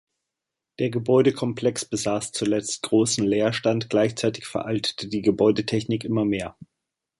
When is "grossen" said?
2.81-3.23